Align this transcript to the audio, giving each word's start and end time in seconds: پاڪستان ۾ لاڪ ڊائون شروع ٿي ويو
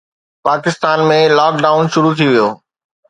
پاڪستان 0.47 0.99
۾ 1.11 1.19
لاڪ 1.37 1.53
ڊائون 1.65 1.85
شروع 1.93 2.13
ٿي 2.19 2.25
ويو 2.31 2.47